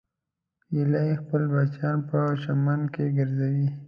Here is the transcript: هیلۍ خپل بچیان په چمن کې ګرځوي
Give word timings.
هیلۍ 0.73 1.09
خپل 1.21 1.41
بچیان 1.53 1.97
په 2.09 2.19
چمن 2.41 2.81
کې 2.93 3.03
ګرځوي 3.17 3.67